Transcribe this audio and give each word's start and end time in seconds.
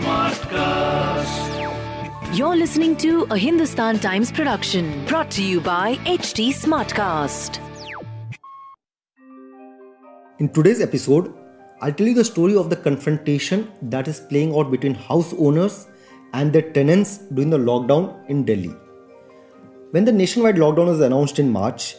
Smartcast. 0.00 1.48
You're 2.36 2.56
listening 2.56 2.94
to 2.98 3.26
a 3.30 3.38
Hindustan 3.38 3.98
Times 3.98 4.30
production 4.30 5.06
brought 5.06 5.30
to 5.30 5.42
you 5.42 5.62
by 5.62 5.94
HT 6.04 6.48
Smartcast. 6.50 7.58
In 10.40 10.50
today's 10.50 10.82
episode, 10.82 11.32
I'll 11.80 11.92
tell 11.92 12.06
you 12.06 12.14
the 12.14 12.24
story 12.24 12.54
of 12.54 12.68
the 12.68 12.76
confrontation 12.76 13.72
that 13.80 14.06
is 14.06 14.20
playing 14.20 14.54
out 14.54 14.70
between 14.70 14.92
house 14.94 15.32
owners 15.38 15.86
and 16.34 16.52
their 16.52 16.70
tenants 16.72 17.16
during 17.32 17.48
the 17.48 17.58
lockdown 17.58 18.28
in 18.28 18.44
Delhi. 18.44 18.74
When 19.92 20.04
the 20.04 20.12
nationwide 20.12 20.56
lockdown 20.56 20.86
was 20.86 21.00
announced 21.00 21.38
in 21.38 21.50
March, 21.50 21.96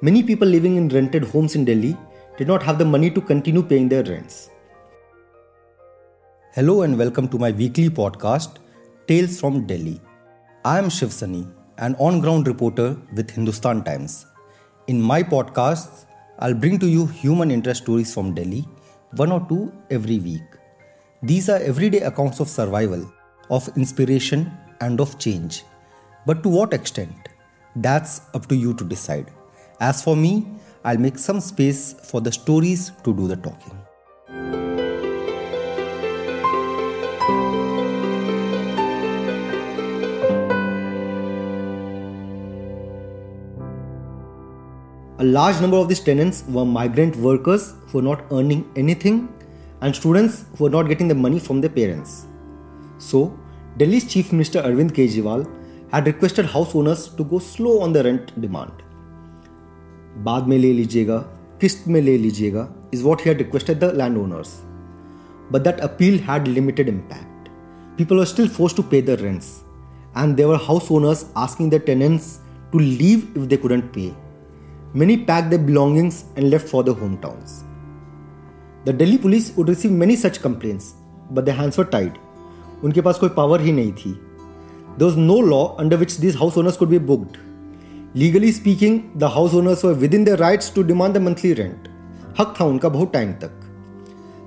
many 0.00 0.22
people 0.22 0.46
living 0.46 0.76
in 0.76 0.88
rented 0.88 1.24
homes 1.24 1.56
in 1.56 1.64
Delhi 1.64 1.96
did 2.36 2.46
not 2.46 2.62
have 2.62 2.78
the 2.78 2.84
money 2.84 3.10
to 3.10 3.20
continue 3.20 3.64
paying 3.64 3.88
their 3.88 4.04
rents. 4.04 4.50
Hello 6.56 6.82
and 6.82 6.96
welcome 6.96 7.26
to 7.30 7.36
my 7.36 7.50
weekly 7.50 7.90
podcast, 7.90 8.58
Tales 9.08 9.40
from 9.40 9.66
Delhi. 9.66 10.00
I 10.64 10.78
am 10.78 10.88
Shiv 10.88 11.12
Sunny, 11.12 11.48
an 11.78 11.96
on 11.98 12.20
ground 12.20 12.46
reporter 12.46 12.96
with 13.16 13.28
Hindustan 13.28 13.82
Times. 13.82 14.26
In 14.86 15.02
my 15.02 15.20
podcasts, 15.24 16.04
I'll 16.38 16.54
bring 16.54 16.78
to 16.78 16.86
you 16.86 17.06
human 17.06 17.50
interest 17.50 17.82
stories 17.82 18.14
from 18.14 18.34
Delhi, 18.36 18.68
one 19.16 19.32
or 19.32 19.44
two 19.48 19.72
every 19.90 20.20
week. 20.20 20.44
These 21.24 21.48
are 21.48 21.58
everyday 21.58 22.02
accounts 22.02 22.38
of 22.38 22.48
survival, 22.48 23.12
of 23.50 23.68
inspiration, 23.76 24.56
and 24.80 25.00
of 25.00 25.18
change. 25.18 25.64
But 26.24 26.44
to 26.44 26.48
what 26.48 26.72
extent? 26.72 27.30
That's 27.74 28.20
up 28.32 28.46
to 28.46 28.54
you 28.54 28.74
to 28.74 28.84
decide. 28.84 29.26
As 29.80 30.04
for 30.04 30.14
me, 30.14 30.46
I'll 30.84 30.98
make 30.98 31.18
some 31.18 31.40
space 31.40 31.94
for 32.04 32.20
the 32.20 32.30
stories 32.30 32.92
to 33.02 33.12
do 33.12 33.26
the 33.26 33.38
talking. 33.38 33.76
A 45.23 45.23
large 45.23 45.59
number 45.59 45.77
of 45.77 45.89
these 45.89 45.99
tenants 45.99 46.43
were 46.47 46.65
migrant 46.65 47.15
workers 47.17 47.73
who 47.87 47.97
were 47.97 48.01
not 48.01 48.23
earning 48.31 48.69
anything 48.75 49.27
and 49.81 49.95
students 49.95 50.45
who 50.57 50.63
were 50.63 50.69
not 50.69 50.87
getting 50.87 51.07
the 51.07 51.15
money 51.15 51.39
from 51.39 51.61
their 51.61 51.69
parents. 51.69 52.25
So, 52.97 53.37
Delhi's 53.77 54.07
Chief 54.11 54.31
Minister 54.31 54.61
Arvind 54.61 54.91
Kejriwal 54.91 55.45
had 55.91 56.07
requested 56.07 56.45
house 56.45 56.75
owners 56.75 57.09
to 57.15 57.23
go 57.23 57.39
slow 57.39 57.81
on 57.81 57.93
the 57.93 58.03
rent 58.03 58.39
demand. 58.41 58.71
बाद 60.23 60.47
में 60.47 60.57
ले 60.57 60.71
लीजिएगा 60.73 61.17
किस्त 61.61 61.87
में 61.87 62.01
ले 62.01 62.17
लीजिएगा 62.17 62.67
is 62.93 63.03
what 63.03 63.21
he 63.21 63.29
had 63.29 63.39
requested 63.39 63.79
the 63.79 63.91
landowners. 63.93 64.61
But 65.51 65.63
that 65.63 65.83
appeal 65.83 66.17
had 66.29 66.47
limited 66.47 66.87
impact. 66.87 67.49
People 67.97 68.17
were 68.17 68.25
still 68.25 68.47
forced 68.47 68.75
to 68.77 68.83
pay 68.83 69.01
their 69.01 69.17
rents, 69.17 69.63
and 70.15 70.37
there 70.37 70.47
were 70.47 70.57
house 70.57 70.89
owners 70.91 71.25
asking 71.35 71.69
their 71.69 71.85
tenants 71.91 72.39
to 72.71 72.79
leave 72.79 73.27
if 73.35 73.49
they 73.49 73.57
couldn't 73.57 73.91
pay. 73.91 74.13
Many 74.93 75.17
packed 75.17 75.49
their 75.49 75.65
belongings 75.65 76.25
and 76.35 76.49
left 76.49 76.67
for 76.67 76.83
their 76.83 76.95
hometowns. 76.95 77.63
The 78.85 78.93
Delhi 78.93 79.17
police 79.17 79.51
would 79.57 79.69
receive 79.69 79.91
many 79.91 80.15
such 80.15 80.41
complaints, 80.41 80.85
but 81.31 81.45
their 81.45 81.55
hands 81.55 81.77
were 81.77 81.89
tied. 81.91 82.17
उनके 82.83 83.01
पास 83.01 83.17
कोई 83.19 83.29
power 83.29 83.61
ही 83.61 83.71
नहीं 83.71 83.91
थी. 83.93 84.19
There 84.97 85.07
was 85.07 85.17
no 85.17 85.35
law 85.35 85.75
under 85.79 85.97
which 85.97 86.17
these 86.17 86.35
house 86.35 86.57
owners 86.57 86.77
could 86.77 86.89
be 86.89 86.99
booked. 87.11 87.37
Legally 88.15 88.51
speaking, 88.51 88.99
the 89.15 89.29
house 89.29 89.53
owners 89.53 89.83
were 89.83 89.93
within 89.93 90.23
their 90.23 90.37
rights 90.37 90.69
to 90.69 90.83
demand 90.83 91.13
the 91.13 91.19
monthly 91.19 91.53
rent. 91.53 91.87
हक 92.39 92.53
था 92.59 92.65
उनका 92.65 92.89
बहुत 92.89 93.13
time 93.13 93.33
तक. 93.33 93.51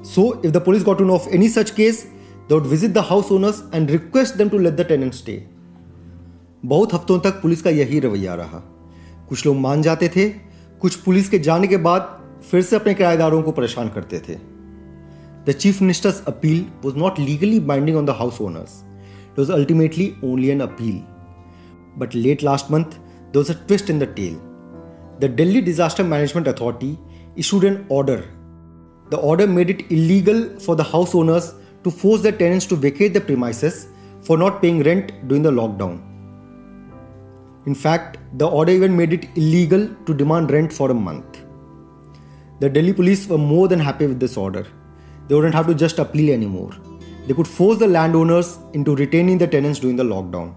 So, 0.03 0.23
if 0.45 0.53
the 0.53 0.61
police 0.61 0.83
got 0.83 0.99
to 0.99 1.05
know 1.05 1.19
of 1.21 1.29
any 1.39 1.49
such 1.49 1.75
case, 1.75 2.01
they 2.49 2.59
would 2.59 2.67
visit 2.67 2.95
the 2.95 3.03
house 3.03 3.31
owners 3.31 3.63
and 3.73 3.91
request 3.91 4.41
them 4.41 4.51
to 4.51 4.63
let 4.67 4.77
the 4.77 4.85
tenants 4.85 5.25
stay. 5.25 5.39
बहुत 6.65 6.95
हफ्तों 6.95 7.19
तक 7.19 7.31
police 7.31 7.63
का 7.63 7.71
यही 7.71 8.01
रवैया 8.01 8.35
रहा 8.35 8.63
कुछ 9.30 9.46
लोग 9.46 9.56
मान 9.58 9.82
जाते 9.82 10.08
थे, 10.08 10.30
कुछ 10.82 10.96
पुलिस 10.96 11.30
के 11.30 11.40
जाने 11.40 11.68
के 11.68 11.78
बाद 11.78 12.14
फिर 12.52 12.62
से 12.62 12.76
अपने 12.76 12.94
किराएदारों 12.94 13.42
को 13.42 13.52
परेशान 13.52 13.90
करते 13.90 14.20
थे। 14.20 14.36
The 15.48 15.52
chief 15.52 15.82
minister's 15.82 16.24
appeal 16.28 16.66
was 16.86 16.96
not 16.96 17.20
legally 17.20 17.60
binding 17.60 17.98
on 17.98 18.06
the 18.06 18.10
house 18.10 18.42
owners 18.42 18.82
it 19.32 19.40
was 19.40 19.52
ultimately 19.52 20.14
only 20.24 20.50
an 20.50 20.60
appeal 20.60 21.00
but 22.00 22.16
late 22.16 22.44
last 22.44 22.72
month 22.72 22.98
a 23.38 23.54
twist 23.68 23.90
in 23.90 24.00
the 24.00 24.04
tale 24.16 24.36
the 25.22 25.32
Delhi 25.36 25.62
disaster 25.62 26.04
management 26.04 26.48
authority 26.48 26.98
issued 27.40 27.64
an 27.64 27.78
order 27.92 28.24
the 29.12 29.20
order 29.24 29.48
made 29.48 29.70
it 29.70 29.88
illegal 29.92 30.44
for 30.66 30.76
the 30.76 30.86
house 30.88 31.16
owners 31.16 31.54
to 31.84 31.90
force 31.92 32.24
the 32.24 32.34
tenants 32.40 32.70
to 32.70 32.76
vacate 32.76 33.18
the 33.18 33.22
premises 33.22 33.86
for 34.28 34.40
not 34.40 34.62
paying 34.62 34.82
rent 34.82 35.12
during 35.12 35.46
the 35.46 35.54
lockdown 35.54 36.00
In 37.68 37.76
fact, 37.76 38.18
the 38.38 38.48
order 38.48 38.72
even 38.72 38.96
made 38.96 39.12
it 39.12 39.28
illegal 39.36 39.90
to 40.06 40.14
demand 40.14 40.52
rent 40.52 40.72
for 40.72 40.90
a 40.90 40.94
month. 40.94 41.44
The 42.62 42.70
Delhi 42.70 42.94
police 42.94 43.28
were 43.28 43.38
more 43.38 43.68
than 43.68 43.80
happy 43.80 44.08
with 44.08 44.22
this 44.22 44.38
order. 44.38 44.66
They 45.28 45.36
wouldn't 45.36 45.54
have 45.54 45.68
to 45.68 45.76
just 45.76 46.00
appeal 46.00 46.34
anymore. 46.34 46.72
They 47.28 47.34
could 47.34 47.48
force 47.48 47.78
the 47.78 47.88
landowners 47.88 48.58
into 48.72 48.96
retaining 48.96 49.38
the 49.38 49.48
tenants 49.48 49.80
during 49.80 49.98
the 49.98 50.06
lockdown. 50.06 50.56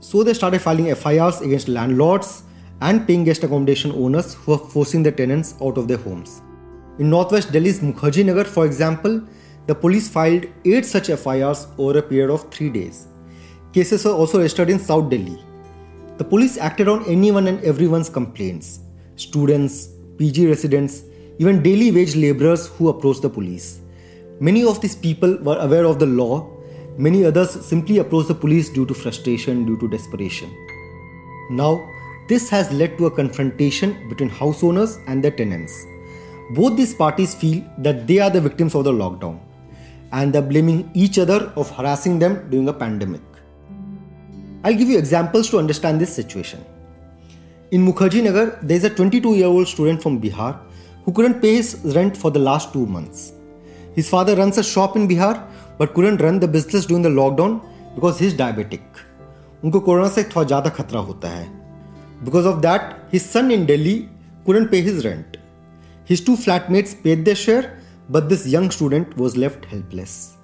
So 0.00 0.24
they 0.24 0.32
started 0.32 0.62
filing 0.62 0.92
FIRs 0.94 1.42
against 1.42 1.68
landlords 1.68 2.44
and 2.80 3.06
paying 3.06 3.24
guest 3.24 3.44
accommodation 3.44 3.92
owners 3.92 4.32
who 4.32 4.52
were 4.52 4.58
forcing 4.58 5.02
the 5.02 5.12
tenants 5.12 5.54
out 5.60 5.76
of 5.76 5.88
their 5.88 5.98
homes. 5.98 6.40
In 6.98 7.10
northwest 7.10 7.52
Delhi's 7.52 7.80
Mukherjee 7.80 8.24
Nagar, 8.24 8.44
for 8.44 8.64
example, 8.64 9.22
the 9.66 9.74
police 9.74 10.08
filed 10.08 10.46
8 10.64 10.86
such 10.86 11.08
FIRs 11.08 11.66
over 11.76 11.98
a 11.98 12.02
period 12.02 12.30
of 12.30 12.50
3 12.50 12.70
days. 12.70 13.08
Cases 13.74 14.06
were 14.06 14.12
also 14.12 14.38
registered 14.38 14.70
in 14.70 14.78
South 14.78 15.10
Delhi. 15.10 15.38
The 16.16 16.24
police 16.24 16.58
acted 16.58 16.86
on 16.86 17.04
anyone 17.06 17.48
and 17.48 17.60
everyone's 17.64 18.08
complaints 18.08 18.80
students, 19.16 19.88
PG 20.18 20.46
residents, 20.48 21.02
even 21.38 21.62
daily 21.62 21.90
wage 21.90 22.14
laborers 22.16 22.68
who 22.68 22.88
approached 22.88 23.22
the 23.22 23.30
police. 23.30 23.80
Many 24.40 24.64
of 24.64 24.80
these 24.80 24.94
people 24.94 25.36
were 25.38 25.58
aware 25.58 25.84
of 25.84 25.98
the 25.98 26.06
law, 26.06 26.48
many 26.96 27.24
others 27.24 27.50
simply 27.64 27.98
approached 27.98 28.28
the 28.28 28.34
police 28.34 28.68
due 28.68 28.86
to 28.86 28.94
frustration, 28.94 29.64
due 29.66 29.76
to 29.78 29.88
desperation. 29.88 30.50
Now, 31.50 31.88
this 32.28 32.48
has 32.48 32.72
led 32.72 32.96
to 32.98 33.06
a 33.06 33.10
confrontation 33.10 34.08
between 34.08 34.28
house 34.28 34.62
owners 34.62 34.98
and 35.06 35.22
their 35.22 35.30
tenants. 35.30 35.84
Both 36.50 36.76
these 36.76 36.94
parties 36.94 37.34
feel 37.34 37.64
that 37.78 38.06
they 38.06 38.18
are 38.18 38.30
the 38.30 38.40
victims 38.40 38.74
of 38.74 38.84
the 38.84 38.92
lockdown 38.92 39.40
and 40.12 40.32
they're 40.32 40.42
blaming 40.42 40.90
each 40.94 41.18
other 41.18 41.52
of 41.56 41.70
harassing 41.70 42.18
them 42.18 42.48
during 42.50 42.68
a 42.68 42.72
pandemic. 42.72 43.20
I'll 44.63 44.75
give 44.75 44.89
you 44.89 44.97
examples 44.97 45.49
to 45.51 45.57
understand 45.57 46.01
this 46.01 46.13
situation. 46.13 46.63
In 47.71 47.85
Mukherjee 47.85 48.23
Nagar, 48.23 48.59
there 48.61 48.77
is 48.77 48.83
a 48.83 48.89
22 48.89 49.35
year 49.35 49.47
old 49.47 49.67
student 49.67 50.01
from 50.01 50.19
Bihar 50.19 50.59
who 51.03 51.11
couldn't 51.13 51.41
pay 51.41 51.55
his 51.55 51.79
rent 51.95 52.17
for 52.17 52.31
the 52.31 52.39
last 52.39 52.73
two 52.73 52.85
months. 52.85 53.33
His 53.95 54.09
father 54.09 54.35
runs 54.35 54.57
a 54.57 54.63
shop 54.63 54.95
in 54.95 55.07
Bihar 55.07 55.47
but 55.77 55.93
couldn't 55.93 56.21
run 56.21 56.39
the 56.39 56.47
business 56.47 56.85
during 56.85 57.03
the 57.03 57.09
lockdown 57.09 57.61
because 57.95 58.19
he's 58.19 58.33
diabetic. 58.33 58.81
उनको 59.63 59.79
corona 59.79 60.07
से 60.09 60.23
थोड़ा 60.23 60.43
ज़्यादा 60.47 60.69
खतरा 60.75 60.99
होता 61.07 61.29
है 61.29 61.47
Because 62.23 62.45
of 62.45 62.61
that, 62.61 62.95
his 63.11 63.25
son 63.25 63.51
in 63.51 63.65
Delhi 63.65 64.09
couldn't 64.45 64.69
pay 64.69 64.81
his 64.81 65.05
rent. 65.05 65.37
His 66.03 66.21
two 66.21 66.35
flatmates 66.35 66.95
paid 67.03 67.23
their 67.23 67.35
share, 67.35 67.79
but 68.09 68.29
this 68.29 68.45
young 68.47 68.71
student 68.71 69.15
was 69.15 69.37
left 69.37 69.65
helpless. 69.65 70.35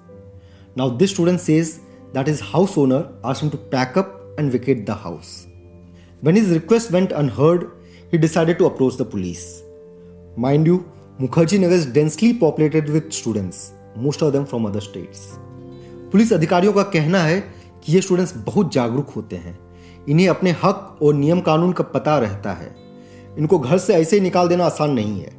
Now, 0.76 0.88
this 0.88 1.10
student 1.10 1.40
says 1.40 1.80
that 2.13 2.27
his 2.27 2.39
house 2.39 2.77
owner 2.77 3.09
asked 3.23 3.41
him 3.41 3.49
to 3.51 3.57
pack 3.57 3.97
up 3.97 4.21
and 4.37 4.51
vacate 4.51 4.85
the 4.85 4.95
house. 4.95 5.47
When 6.21 6.35
his 6.35 6.49
request 6.49 6.91
went 6.91 7.11
unheard, 7.11 7.71
he 8.11 8.17
decided 8.17 8.57
to 8.59 8.65
approach 8.65 8.97
the 8.97 9.05
police. 9.05 9.63
Mind 10.37 10.67
you, 10.67 10.85
Mukherjee 11.19 11.59
Nagar 11.59 11.75
is 11.75 11.85
densely 11.85 12.33
populated 12.33 12.89
with 12.89 13.11
students, 13.11 13.73
most 13.95 14.21
of 14.21 14.33
them 14.33 14.45
from 14.45 14.65
other 14.65 14.81
states. 14.81 15.25
Police 16.11 16.31
अधिकारियों 16.33 16.73
का 16.73 16.83
कहना 16.93 17.19
है 17.23 17.39
कि 17.83 17.93
ये 17.93 18.01
students 18.01 18.35
बहुत 18.45 18.71
जागरूक 18.73 19.09
होते 19.15 19.35
हैं 19.43 19.57
इन्हें 20.09 20.27
अपने 20.29 20.51
हक 20.63 20.97
और 21.03 21.13
नियम 21.15 21.41
कानून 21.41 21.71
का 21.73 21.83
पता 21.93 22.17
रहता 22.19 22.53
है 22.53 22.75
इनको 23.39 23.59
घर 23.59 23.77
से 23.77 23.93
ऐसे 23.93 24.15
ही 24.15 24.21
निकाल 24.21 24.47
देना 24.47 24.65
आसान 24.65 24.91
नहीं 24.93 25.21
है 25.21 25.31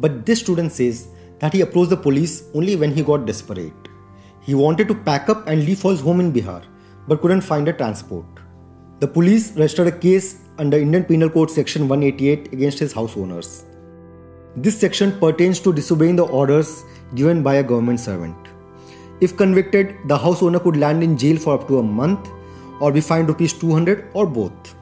but 0.00 0.24
this 0.26 0.38
student 0.40 0.70
says 0.72 1.06
that 1.40 1.52
he 1.52 1.60
approached 1.60 1.90
the 1.90 1.96
police 1.96 2.42
only 2.54 2.76
when 2.76 2.92
he 2.92 3.02
got 3.02 3.26
desperate. 3.26 3.87
He 4.48 4.54
wanted 4.54 4.88
to 4.88 4.94
pack 4.94 5.28
up 5.28 5.46
and 5.46 5.66
leave 5.66 5.80
for 5.80 5.90
his 5.90 6.00
home 6.00 6.20
in 6.20 6.32
Bihar, 6.32 6.62
but 7.06 7.20
couldn't 7.20 7.42
find 7.42 7.68
a 7.68 7.72
transport. 7.74 8.24
The 9.00 9.06
police 9.06 9.50
registered 9.52 9.88
a 9.88 9.92
case 9.92 10.38
under 10.56 10.78
Indian 10.78 11.04
Penal 11.04 11.28
Code 11.28 11.50
section 11.50 11.86
188 11.86 12.54
against 12.54 12.78
his 12.78 12.94
house 12.94 13.14
owners. 13.14 13.66
This 14.56 14.80
section 14.80 15.12
pertains 15.18 15.60
to 15.60 15.74
disobeying 15.74 16.16
the 16.16 16.24
orders 16.24 16.82
given 17.14 17.42
by 17.42 17.56
a 17.56 17.62
government 17.62 18.00
servant. 18.00 18.48
If 19.20 19.36
convicted, 19.36 19.94
the 20.06 20.16
house 20.16 20.42
owner 20.42 20.60
could 20.60 20.78
land 20.78 21.02
in 21.02 21.18
jail 21.18 21.36
for 21.36 21.52
up 21.52 21.68
to 21.68 21.80
a 21.80 21.82
month 21.82 22.30
or 22.80 22.90
be 22.90 23.02
fined 23.02 23.28
rupees 23.28 23.52
200 23.52 24.08
or 24.14 24.26
both. 24.26 24.74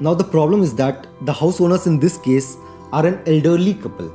Now 0.00 0.14
the 0.14 0.24
problem 0.24 0.62
is 0.62 0.74
that 0.74 1.06
the 1.20 1.32
house 1.32 1.60
owners 1.60 1.86
in 1.86 2.00
this 2.00 2.18
case 2.18 2.56
are 2.92 3.06
an 3.06 3.22
elderly 3.26 3.74
couple. 3.74 4.12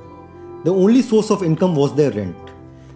The 0.65 0.73
only 0.73 1.01
source 1.01 1.31
of 1.31 1.41
income 1.41 1.73
was 1.73 1.95
their 1.95 2.11
rent. 2.11 2.46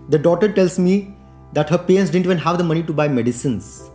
The 0.08 0.18
daughter 0.18 0.52
tells 0.52 0.78
me 0.78 1.16
that 1.52 1.68
her 1.70 1.78
parents 1.78 2.10
didn't 2.10 2.26
even 2.26 2.38
have 2.38 2.58
the 2.58 2.64
money 2.64 2.82
to 2.82 2.92
buy 2.92 3.08
medicines 3.08 3.90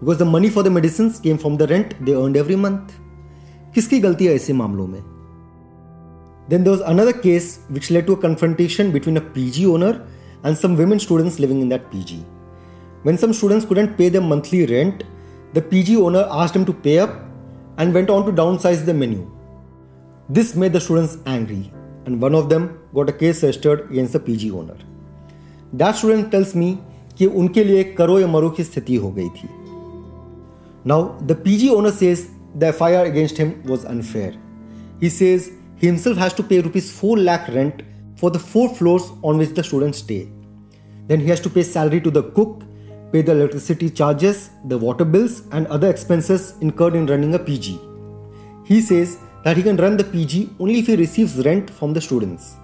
because 0.00 0.18
the 0.18 0.24
money 0.24 0.50
for 0.50 0.62
the 0.62 0.70
medicines 0.70 1.18
came 1.18 1.38
from 1.38 1.56
the 1.56 1.66
rent 1.66 1.94
they 2.04 2.14
earned 2.14 2.36
every 2.36 2.56
month. 2.56 2.92
किसकी 3.74 3.98
गलती 4.00 4.26
है 4.26 4.34
ऐसे 4.34 4.52
मामलों 4.52 4.86
में 4.86 5.02
Then 6.48 6.64
there 6.64 6.72
was 6.72 6.82
another 6.82 7.12
case 7.12 7.60
which 7.70 7.90
led 7.90 8.06
to 8.06 8.12
a 8.12 8.16
confrontation 8.16 8.90
between 8.92 9.16
a 9.16 9.20
PG 9.20 9.66
owner 9.66 10.06
and 10.42 10.56
some 10.56 10.76
women 10.76 10.98
students 10.98 11.38
living 11.38 11.60
in 11.62 11.70
that 11.70 11.90
PG. 11.90 12.24
When 13.02 13.18
some 13.18 13.32
students 13.32 13.64
couldn't 13.64 13.96
pay 13.96 14.08
their 14.10 14.20
monthly 14.20 14.66
rent, 14.66 15.04
the 15.54 15.62
PG 15.62 15.96
owner 15.96 16.26
asked 16.30 16.54
them 16.54 16.66
to 16.66 16.72
pay 16.72 16.98
up 16.98 17.14
and 17.78 17.94
went 17.94 18.10
on 18.10 18.26
to 18.26 18.32
downsize 18.32 18.84
the 18.84 18.94
menu. 18.94 19.30
This 20.28 20.54
made 20.54 20.72
the 20.72 20.80
students 20.80 21.16
angry, 21.26 21.72
and 22.06 22.20
one 22.20 22.34
of 22.34 22.48
them 22.48 22.78
got 22.94 23.08
a 23.08 23.12
case 23.12 23.42
registered 23.42 23.90
against 23.90 24.12
the 24.12 24.20
PG 24.20 24.50
owner. 24.50 24.76
That 25.72 25.96
student 25.96 26.30
tells 26.30 26.54
me 26.54 26.76
कि 27.18 27.26
उनके 27.26 27.64
लिए 27.64 27.82
करो 27.98 28.18
या 28.20 28.26
मरो 28.26 28.50
की 28.50 28.64
स्थिति 28.64 28.96
हो 28.96 29.10
गई 29.18 29.28
थी 29.28 29.48
Now, 30.86 31.16
the 31.28 31.34
PG 31.34 31.70
owner 31.70 31.90
says 31.90 32.28
the 32.54 32.72
FIR 32.72 33.04
against 33.06 33.38
him 33.38 33.62
was 33.64 33.84
unfair. 33.86 34.34
He 35.00 35.08
says 35.08 35.50
he 35.76 35.86
himself 35.86 36.18
has 36.18 36.34
to 36.34 36.42
pay 36.42 36.60
rupees 36.60 36.90
4 36.92 37.16
lakh 37.18 37.48
rent 37.54 37.82
for 38.16 38.30
the 38.30 38.38
four 38.38 38.68
floors 38.74 39.10
on 39.22 39.38
which 39.38 39.54
the 39.54 39.64
students 39.64 39.98
stay. 39.98 40.28
Then 41.08 41.20
he 41.20 41.28
has 41.28 41.40
to 41.40 41.50
pay 41.50 41.62
salary 41.62 42.00
to 42.02 42.10
the 42.10 42.22
cook, 42.22 42.62
pay 43.12 43.22
the 43.22 43.32
electricity 43.32 43.90
charges, 43.90 44.50
the 44.66 44.78
water 44.78 45.04
bills, 45.04 45.42
and 45.52 45.66
other 45.68 45.90
expenses 45.90 46.54
incurred 46.60 46.94
in 46.94 47.06
running 47.06 47.34
a 47.34 47.38
PG. 47.38 47.78
He 48.64 48.80
says 48.80 49.18
that 49.44 49.56
he 49.56 49.62
can 49.62 49.76
run 49.76 49.96
the 49.96 50.04
PG 50.04 50.50
only 50.58 50.78
if 50.78 50.86
he 50.86 50.96
receives 50.96 51.44
rent 51.44 51.70
from 51.70 51.92
the 51.92 52.00
students. 52.00 52.56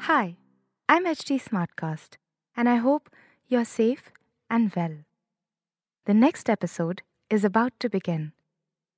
Hi, 0.00 0.34
I'm 0.88 1.06
HT 1.06 1.40
Smartcast, 1.40 2.16
and 2.56 2.68
I 2.68 2.74
hope 2.74 3.08
you're 3.46 3.64
safe 3.64 4.10
and 4.50 4.74
well. 4.74 4.96
The 6.06 6.14
next 6.14 6.50
episode 6.50 7.02
is 7.30 7.44
about 7.44 7.78
to 7.78 7.88
begin. 7.88 8.32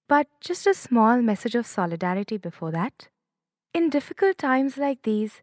But 0.08 0.28
just 0.40 0.66
a 0.66 0.72
small 0.72 1.20
message 1.20 1.56
of 1.56 1.66
solidarity 1.66 2.38
before 2.38 2.70
that. 2.70 3.08
In 3.74 3.90
difficult 3.90 4.38
times 4.38 4.78
like 4.78 5.02
these, 5.02 5.42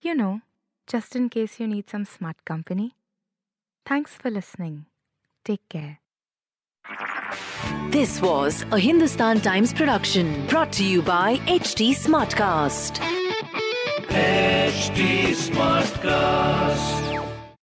You 0.00 0.14
know, 0.14 0.40
just 0.86 1.16
in 1.16 1.28
case 1.28 1.60
you 1.60 1.66
need 1.66 1.90
some 1.90 2.04
smart 2.04 2.36
company. 2.44 2.94
Thanks 3.84 4.14
for 4.14 4.30
listening. 4.30 4.86
Take 5.44 5.68
care. 5.68 5.98
This 7.90 8.20
was 8.22 8.64
a 8.70 8.78
Hindustan 8.78 9.40
Times 9.40 9.72
production 9.72 10.46
brought 10.46 10.72
to 10.74 10.84
you 10.84 11.02
by 11.02 11.36
HT 11.46 11.90
Smartcast. 11.94 12.98
HT 14.08 15.34
Smartcast. 15.34 17.17